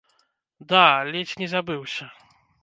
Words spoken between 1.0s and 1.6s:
ледзь не